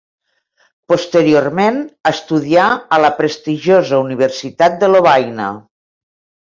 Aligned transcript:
Posteriorment 0.93 1.77
estudià 2.13 2.65
a 2.97 3.01
la 3.07 3.13
prestigiosa 3.21 4.03
Universitat 4.09 4.85
de 4.85 4.95
Lovaina. 4.97 5.57